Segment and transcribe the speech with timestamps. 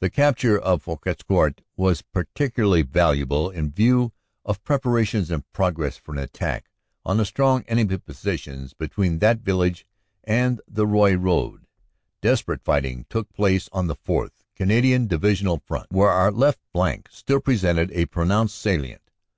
[0.00, 4.12] The capture of Fouquescourt was particularly valuable in 58 CANADA S HUNDRED DAYS view
[4.44, 6.68] of preparations in progress for an attack
[7.06, 9.86] on the strong enemy positions between that village
[10.24, 11.64] and the Roye road.
[12.20, 14.32] Desperate fighting took place on the 4th.
[14.56, 19.10] Canadian Divisional front, where our left flank still presented a pronounced salient.